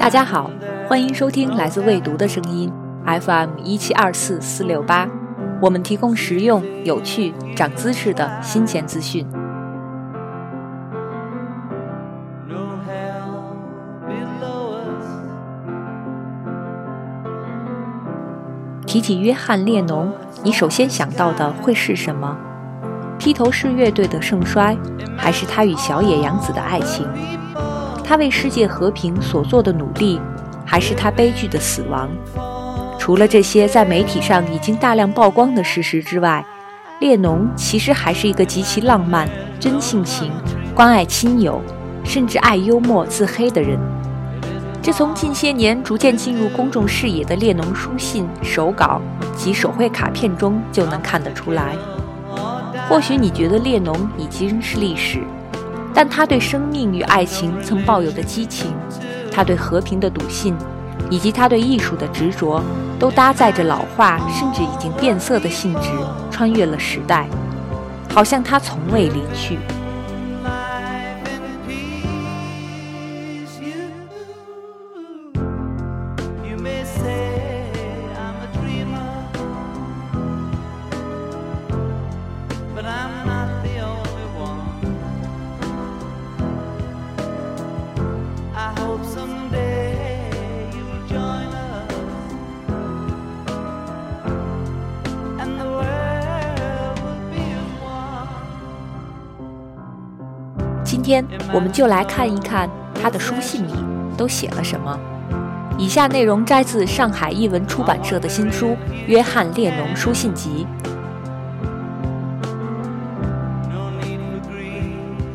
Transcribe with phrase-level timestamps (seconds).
[0.00, 0.50] 大家好，
[0.88, 2.72] 欢迎收听来自未读的声音
[3.04, 5.06] FM 一七二四四六八，
[5.60, 9.26] 我们提供实用、有趣、长姿势的新鲜资讯。
[18.86, 20.10] 提起约翰列侬，
[20.42, 22.38] 你首先想到的会是什么？
[23.18, 24.74] 披头士乐队的盛衰，
[25.18, 27.06] 还是他与小野洋子的爱情？
[28.10, 30.20] 他为世界和平所做的努力，
[30.66, 32.10] 还是他悲剧的死亡？
[32.98, 36.44] 除了这些在媒体上已经大量曝光的事实之外，
[36.98, 39.28] 列侬其实还是一个极其浪漫、
[39.60, 40.32] 真性情、
[40.74, 41.62] 关爱亲友，
[42.02, 43.78] 甚至爱幽默自黑的人。
[44.82, 49.00] 这从近些年逐渐进入公众视野的列侬书信、手稿
[49.36, 51.76] 及手绘卡片中就能看得出来。
[52.88, 55.22] 或许你觉得列侬已经是历史。
[55.94, 58.72] 但他对生命与爱情曾抱有的激情，
[59.30, 60.54] 他对和平的笃信，
[61.10, 62.62] 以及他对艺术的执着，
[62.98, 65.90] 都搭载着老化甚至已经变色的性质，
[66.30, 67.26] 穿越了时代，
[68.12, 69.58] 好像他从未离去。
[101.10, 102.70] 天我们就来看一看
[103.02, 103.72] 他的书信里
[104.16, 104.96] 都写了什么。
[105.76, 108.68] 以下内容摘自上海译文出版社的新书
[109.06, 110.64] 《约翰列侬书信集》。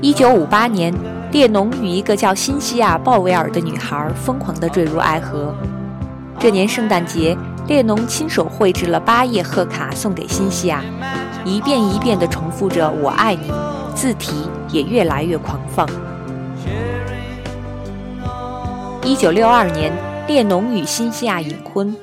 [0.00, 0.92] 一九五八年，
[1.30, 5.54] 列侬与一个叫辛西亚·鲍威尔的女孩疯狂地坠入爱河。
[6.40, 7.36] 这年圣诞节，
[7.68, 10.82] 列侬亲手绘制了八页贺卡送给辛西亚，
[11.44, 13.52] 一遍一遍地重复着“我爱你”。
[14.00, 14.32] 字体
[14.72, 15.86] 也越来越狂放。
[19.04, 19.92] 一九六二年，
[20.26, 21.94] 列侬与辛西亚隐婚，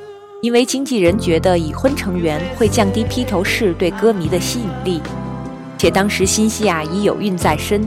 [0.43, 5.01] 因为经纪人觉得已婚成员会降低披头士对歌迷的吸引力，
[5.75, 7.81] 且当时辛西亚已有孕在身，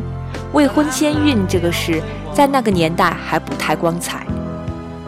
[0.53, 2.03] 未婚先孕这个事
[2.35, 4.27] 在那个年代还不太光彩。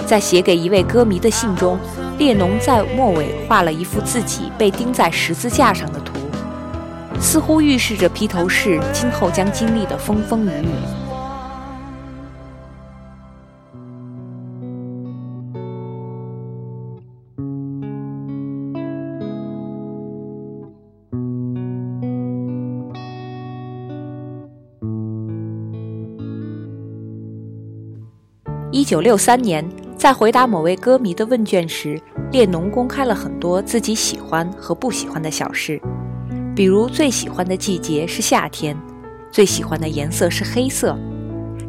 [0.06, 1.76] 在写给一位歌迷的信中，
[2.18, 6.11] 列侬在末尾画了一幅自己被钉在十字架上的图。
[7.22, 10.68] 似乎预示着披头士今后将经历的风风雨雨。
[28.70, 29.64] 一九六三年，
[29.96, 31.98] 在回答某位歌迷的问卷时，
[32.32, 35.80] 列侬公开了很多自己喜欢和不喜欢的小事。
[36.54, 38.76] 比如最喜欢的季节是夏天，
[39.30, 40.96] 最喜欢的颜色是黑色。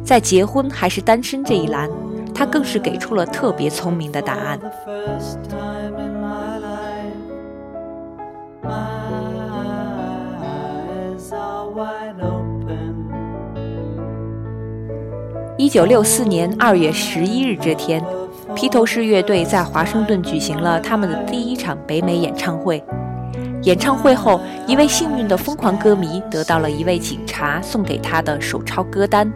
[0.04, 1.88] 在结婚还是单身这一栏，
[2.34, 4.60] 他更是给出了特别聪明的答案。
[15.56, 18.04] 一九六四年二月十一日这天，
[18.54, 22.84] 披头士乐队在华盛顿举行了他们的第一场北美演唱会。
[23.64, 29.30] 演唱会后，一位幸运的疯狂歌迷得到了一位警察送给他的手抄歌单。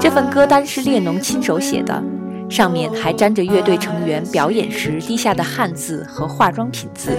[0.00, 2.02] 这份歌单是列侬亲手写的，
[2.48, 7.14] 上面还沾着乐队成员表演时滴下的汗渍和化妆品字。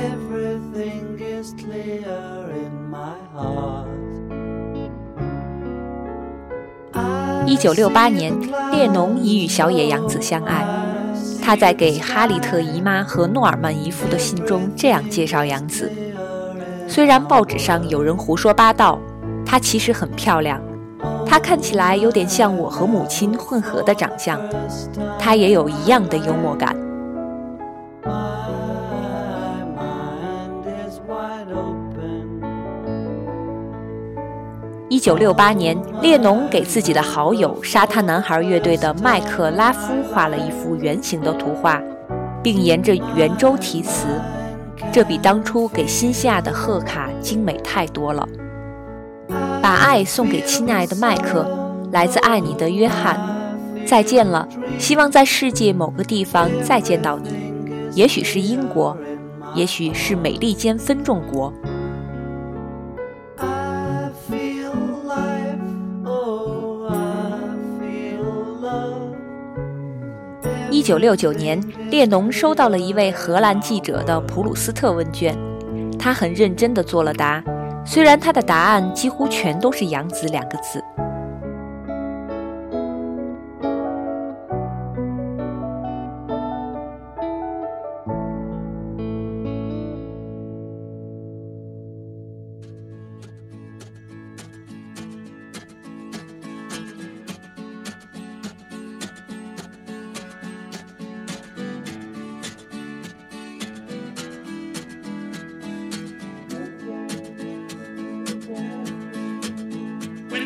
[7.45, 8.33] 一九六八年，
[8.71, 10.65] 列侬已与小野洋子相爱。
[11.43, 15.91] 他在给哈里特姨妈和诺尔曼姨父的信中这样介绍杨子。
[16.93, 18.99] 虽然报纸上有人胡说八道，
[19.43, 20.61] 她其实很漂亮。
[21.25, 24.39] 她看起来有点像我和母亲混合的长相。
[25.17, 26.75] 她也有一样的幽默感。
[34.87, 41.81] 一九六八年，列侬给自己的好友沙滩男孩乐队的麦克拉夫画了一幅圆形的图画，
[42.43, 44.05] 并沿着圆周题词。
[44.93, 48.29] 这比当初给新西亚的贺卡精美太多了。
[49.59, 51.47] 把爱送给亲爱的麦克，
[51.91, 53.19] 来自爱你的约翰。
[53.87, 54.47] 再见了，
[54.77, 57.31] 希望在世界某个地方再见到你。
[57.95, 58.95] 也许是英国，
[59.55, 61.51] 也许是美利坚分众国。
[70.83, 71.57] 九六九年，
[71.89, 75.33] 列侬收到了一位荷兰记者的普鲁斯特问卷，
[75.97, 77.41] 他很认真地作了答，
[77.85, 80.83] 虽然他的答案几乎全都是“养子”两个字。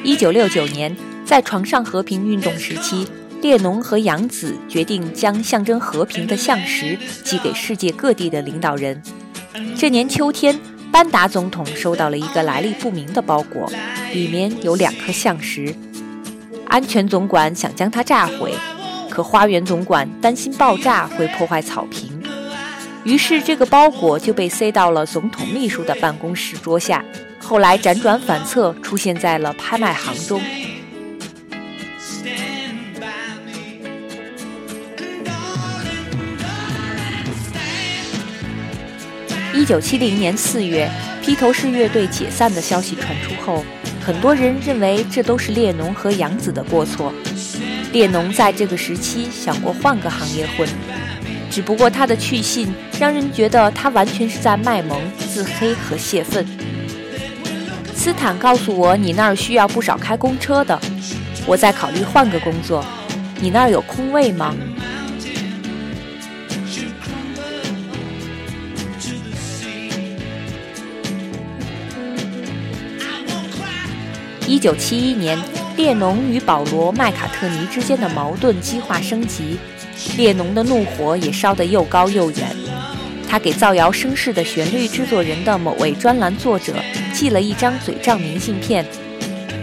[0.07, 0.95] 一九六九年，
[1.25, 3.05] 在床上和平运动时期，
[3.41, 9.03] 列侬和杨子决定将象征和平的象石寄给世界各地的领导人。
[9.75, 10.57] 这年秋天，
[10.93, 13.69] 班达总统收到了一个来历不明的包裹，
[14.13, 15.75] 里面有两颗象石。
[16.67, 18.53] 安全总管想将它炸毁，
[19.09, 22.23] 可花园总管担心爆炸会破坏草坪，
[23.03, 27.03] 于是这个包裹就被塞到了总统秘书的办公室桌下。
[27.47, 30.41] 后来辗转反侧，出现在了拍卖行中。
[39.53, 40.91] 一九七零年四月，
[41.21, 43.63] 披头士乐队解散的消息传出后，
[44.05, 47.13] 很多人认为这都是列侬和杨子的过错。
[47.93, 50.67] 列侬在这个时期想过换个行业混，
[51.49, 52.67] 只不过他的去信
[52.99, 56.45] 让人觉得他完全是在卖萌、自黑和泄愤。
[57.97, 60.79] 斯坦告诉我，你那儿需要不少开公车的，
[61.47, 62.85] 我在考虑换个工作。
[63.41, 64.55] 你那儿有空位吗？
[74.45, 75.37] 一九七一年，
[75.75, 79.57] 列侬与保罗·麦卡特尼之间的矛盾激化升级，
[80.15, 82.55] 列侬的怒火也烧得又高又远。
[83.27, 86.75] 他给造谣生事的旋律制作人的某位专栏作者
[87.17, 88.85] 寄了一张嘴账明信片，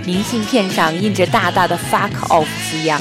[0.05, 3.01] 明信片上印着大大的 “fuck off” 字样。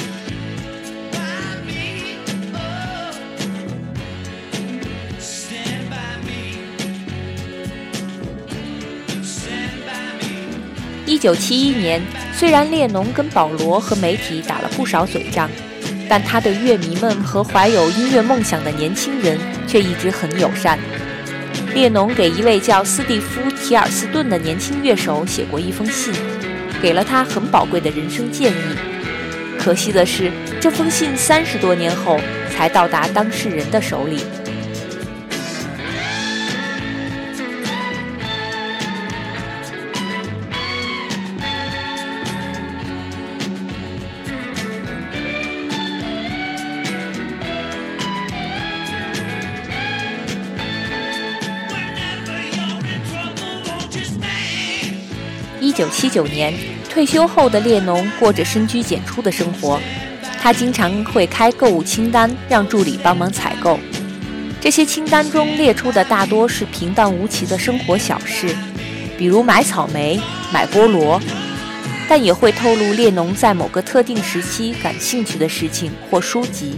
[11.07, 11.99] 一九七一年，
[12.31, 15.49] 虽然列侬跟保罗和媒体打了不少嘴仗。
[16.09, 20.77] 但他对乐迷们和怀有音乐梦想的年轻人却一直很友善。
[21.73, 26.13] 列侬给一位叫斯蒂夫·提尔斯顿的年轻乐手写过一封信，
[26.81, 28.55] 给了他很宝贵的人生建议。
[29.57, 30.31] 可惜的是，
[30.61, 32.19] 这封信三十多年后
[32.51, 34.19] 才到达当事人的手里。
[55.73, 56.53] 九七九年
[56.89, 59.79] 退休后的列侬过着深居简出的生活，
[60.39, 63.79] 他经常会开购物清单，让助理帮忙采购。
[64.61, 68.55] 这些清单中列出的大多是平淡无奇的生活小事，
[69.17, 70.19] 比如买草莓、
[70.53, 71.19] 买菠萝，
[72.07, 76.75] 但也会透露列侬在某个特定时期感兴趣的事情或书籍。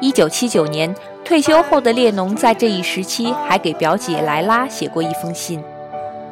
[0.00, 5.62] 一九七九年退休后的列侬，在这一时期还给表姐莱拉写过一封信。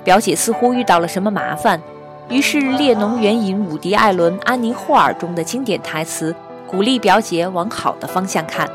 [0.05, 1.81] 表姐似乎遇到了什么麻烦，
[2.29, 6.33] 于是列侬援引伍迪·艾伦《安妮·霍尔》中的经典台词，
[6.69, 8.69] 鼓励表姐往好的方向看。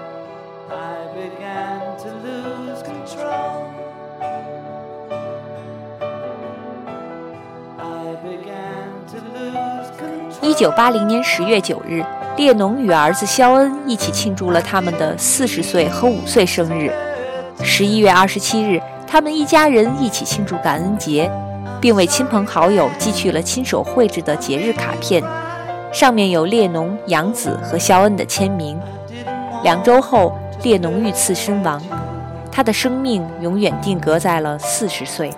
[10.41, 12.03] 一九八零年十月九日。
[12.37, 16.91] 列侬与儿子肖恩一起庆祝了他们的四十岁和五岁生日。
[17.61, 21.29] 十一月二十七日，他们一家人一起庆祝感恩节，
[21.79, 25.21] 并为亲朋好友寄去了亲手绘制的节日卡片，
[25.91, 28.79] 上面有列侬、杨子和肖恩的签名。
[29.63, 30.33] 两周后，
[30.63, 31.79] 列侬遇刺身亡，
[32.51, 35.31] 他的生命永远定格在了四十岁。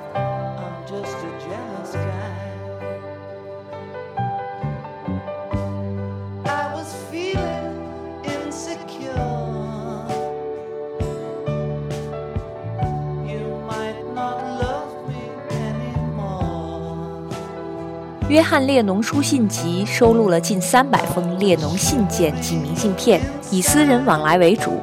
[18.29, 24.79] 约翰列侬书信集收录了近三百封列侬信件及明信片，以私人往来为主。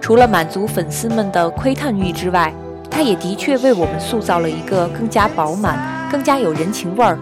[0.00, 2.54] 除了满足粉丝们的窥探欲之外，
[2.88, 7.18] 它也的确为我们塑造了一个更加饱满、更加有人情味儿、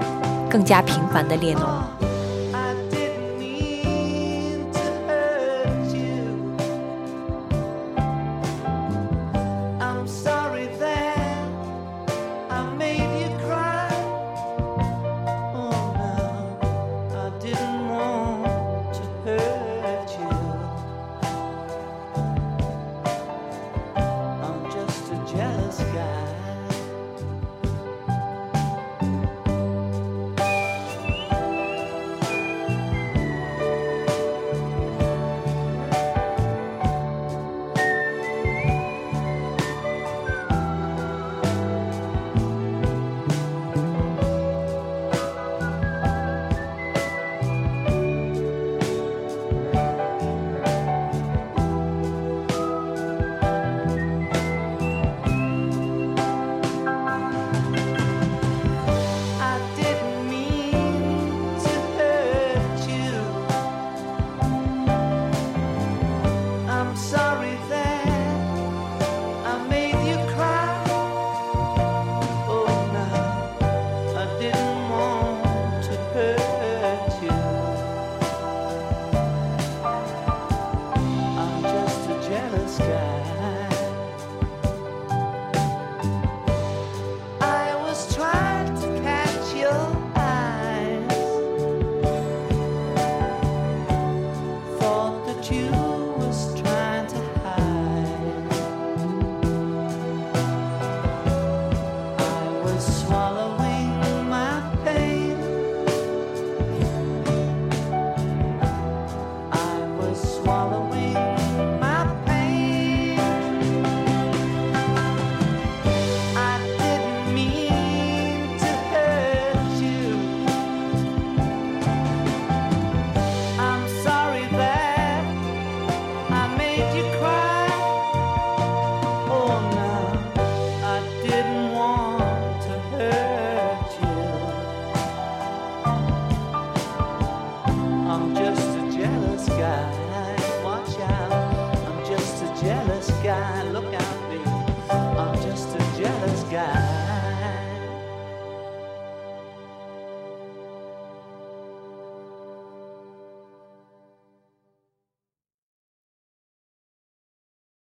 [0.48, 1.62] 更加平凡的列侬。